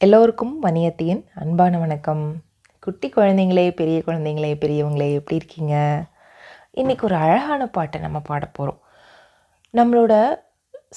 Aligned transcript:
எல்லோருக்கும் 0.00 0.62
வணியத்தியின் 0.62 1.24
அன்பான 1.34 1.78
வணக்கம். 1.78 2.34
குட்டி 2.80 3.08
குழந்தைங்களே 3.08 3.70
பெரிய 3.70 4.02
குழந்தைங்களே 4.06 4.50
பெரியவங்களே 4.60 5.12
எப்படி 5.12 5.36
இருக்கீங்க? 5.36 6.04
இன்றைக்கி 6.74 7.02
ஒரு 7.02 7.14
அழகான 7.14 7.66
பாட்டை 7.66 8.00
நம்ம 8.00 8.20
பாட 8.20 8.46
போகிறோம் 8.46 8.80
நம்மளோட 9.74 10.38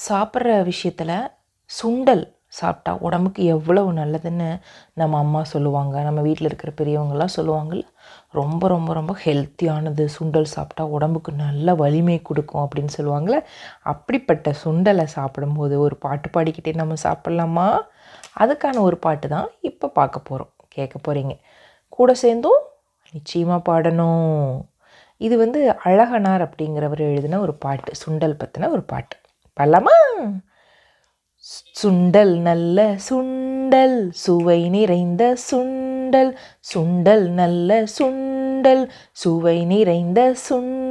சாப்பிட்ற 0.10 0.64
விஷயத்தில் 0.64 1.32
சுண்டல் 1.70 2.24
சாப்பிட்டா 2.48 2.98
உடம்புக்கு 3.00 3.44
எவ்வளவு 3.46 3.94
நல்லதுன்னு 3.94 4.60
நம்ம 4.94 5.18
அம்மா 5.18 5.44
சொல்லுவாங்க. 5.44 6.02
நம்ம 6.02 6.22
வீட்டில் 6.22 6.50
இருக்கிற 6.52 6.72
பெரியவங்கெல்லாம் 6.82 7.36
சொல்லுவாங்கள்ல 7.36 7.88
ரொம்ப 8.32 8.68
ரொம்ப 8.68 8.94
ரொம்ப 8.94 9.16
ஹெல்த்தியானது 9.26 10.06
சுண்டல் 10.20 10.52
சாப்பிட்டா 10.56 10.86
உடம்புக்கு 10.86 11.32
நல்ல 11.32 11.76
வலிமை 11.76 12.22
கொடுக்கும் 12.22 12.68
அப்படின்னு 12.68 12.94
சொல்லுவாங்கள்ல 12.98 13.40
அப்படிப்பட்ட 13.84 14.54
சுண்டலை 14.66 15.04
சாப்பிடும்போது 15.04 15.80
ஒரு 15.80 15.98
பாட்டு 15.98 16.30
பாடிக்கிட்டே 16.30 16.76
நம்ம 16.76 16.94
சாப்பிட்லாமா? 17.04 17.68
அதுக்கான 18.40 18.80
ஒரு 18.80 18.98
பாட்டு 18.98 19.28
தான் 19.28 19.48
இப்போ 19.62 19.88
பார்க்க 19.88 20.20
போகிறோம் 20.20 20.52
கேட்க 20.68 20.98
போகிறீங்க 21.08 21.40
கூட 21.90 22.14
சேர்ந்தும் 22.14 22.62
நிச்சயமாக 23.14 23.62
பாடணும். 23.72 24.66
இது 25.18 25.38
வந்து 25.38 25.60
அழகனார் 25.84 26.44
அப்படிங்கிறவர் 26.48 27.00
எழுதின 27.00 27.40
ஒரு 27.40 27.54
பாட்டு 27.54 27.92
சுண்டல் 27.94 28.40
பற்றின 28.42 28.70
ஒரு 28.70 28.82
பாட்டு. 28.82 29.18
பாடலாமா? 29.54 29.96
சுண்டல் 31.82 32.38
நல்ல 32.40 32.96
சுண்டல் 33.10 34.10
சுவை 34.10 34.70
நிறைந்த 34.70 35.36
சுண்டல். 35.52 36.32
சுண்டல் 36.74 37.28
நல்ல 37.30 37.84
சுண்டல் 38.00 38.90
சுவை 39.12 39.66
நிறைந்த 39.66 40.34
சுண்டல் 40.34 40.91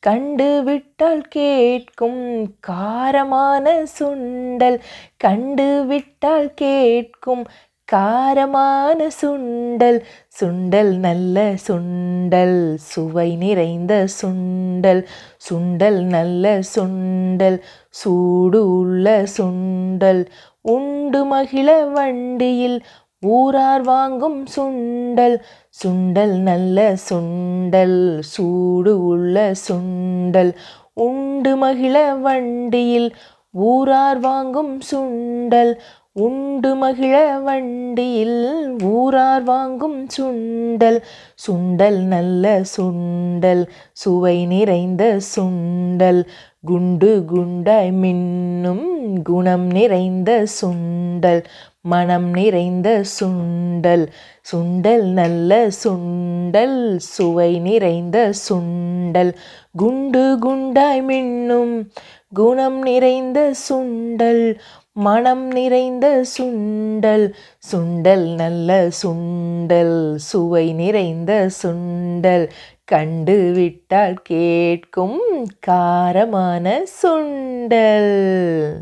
கண்டு 0.00 0.62
விட்டால் 0.64 1.20
கேட்கும் 1.20 2.54
காரமான 2.66 3.86
சுண்டல். 3.98 4.80
கண்டு 5.16 5.84
விட்டால் 5.86 6.54
கேட்கும் 6.54 7.46
காரமான 7.92 9.10
சுண்டல். 9.22 10.00
சுண்டல் 10.40 10.96
நல்ல 10.96 11.54
சுண்டல் 11.68 12.74
சுவை 12.74 13.36
நிறைந்த 13.36 14.06
சுண்டல். 14.22 15.04
சுண்டல் 15.50 16.02
நல்ல 16.02 16.60
சுண்டல் 16.76 17.60
சூடு 17.90 18.76
உள்ள 18.76 19.24
சுண்டல். 19.36 20.26
உண்டு 20.60 21.24
மகிழ 21.24 21.84
வண்டியில் 21.84 22.82
ஊரார் 23.24 23.82
வாங்கும் 23.82 24.44
சுண்டல் 24.56 25.40
சுண்டல் 25.70 26.36
நல்ல 26.38 26.96
சுண்டல் 27.10 28.18
சூடு 28.20 29.04
உள்ள 29.04 29.52
சுண்டல். 29.68 30.54
உண்டு 30.92 31.56
மகிழ 31.56 32.14
வண்டியில் 32.14 33.14
ஊரார் 33.50 34.18
வாங்கும் 34.18 34.80
சுண்டல் 34.92 35.78
உண்டு 36.12 36.74
மகிழ 36.74 37.38
வண்டியில் 37.38 38.76
ஊரார் 38.82 39.42
வாங்கும் 39.42 40.06
சுண்டல். 40.06 41.02
சுண்டல் 41.34 42.00
நல்ல 42.02 42.60
சுண்டல் 42.76 43.66
சுவை 43.92 44.46
நிறைந்த 44.46 45.18
சுண்டல். 45.36 46.22
குண்டு 46.64 47.24
குண்டாய் 47.32 47.92
மின்னும் 48.02 49.22
குணம் 49.22 49.66
நிறைந்த 49.66 50.46
சுண்டல். 50.62 51.44
மனம் 51.86 52.30
நிறைந்த 52.30 53.02
சுண்டல். 53.20 54.06
சுண்டல் 54.52 55.02
நல்ல 55.02 55.68
சுண்டல் 55.84 56.96
சுவை 56.96 57.58
நிறைந்த 57.58 58.32
சுண்டல். 58.48 59.32
குண்டு 59.76 60.38
குண்டாய் 60.42 61.02
மின்னும் 61.02 61.90
குணம் 62.34 62.82
நிறைந்த 62.82 63.52
சுண்டல். 63.70 64.58
மனம் 64.92 65.50
நிறைந்த 65.50 66.24
சுண்டல் 66.38 67.32
சுண்டல் 67.72 68.34
நல்ல 68.34 68.88
சுண்டல். 69.02 70.14
சுவை 70.14 70.72
நிறைந்த 70.72 71.50
சுண்டல். 71.62 72.50
கண்டு 72.84 73.52
விட்டால் 73.54 74.14
கேட்கும் 74.14 75.20
காரமான 75.66 76.82
சுண்டல். 77.02 78.72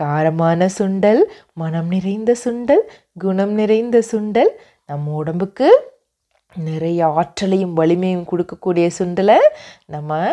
காரமான 0.00 0.68
சுண்டல் 0.78 1.22
மனம் 1.54 1.88
நிறைந்த 1.88 2.36
சுண்டல் 2.44 2.82
குணம் 3.18 3.52
நிறைந்த 3.52 4.02
சுண்டல் 4.12 4.48
நம்ம 4.86 5.14
உடம்புக்கு 5.14 5.92
நிறைய 6.56 7.06
ஆற்றலையும் 7.06 7.76
வலிமையும் 7.76 8.26
கொடுக்கக்கூடிய 8.30 8.90
சுண்டலை 8.98 9.38
நம்ம 9.86 10.32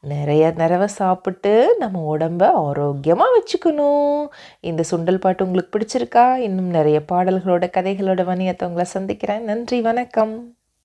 நிறைய 0.00 0.52
தடவை 0.52 0.86
சாப்பிட்டு 0.86 1.74
நம்ம 1.78 2.16
உடம்ப 2.16 2.42
ஆரோக்கியமாக 2.52 3.34
வச்சுக்கணும். 3.38 4.26
இந்த 4.60 4.82
சுண்டல் 4.90 5.20
பாட்டு 5.20 5.44
உங்களுக்கு 5.44 5.78
பிடிச்சிருக்கா? 5.78 6.36
இன்னும் 6.36 6.70
நிறைய 6.70 7.02
பாடல்களோட 7.12 7.64
கதைகளோட 7.76 8.22
வணியத்தை 8.30 8.64
உங்களை 8.64 8.84
சந்திக்கிறேன். 8.84 9.42
நன்றி 9.42 9.80
வணக்கம். 9.80 10.56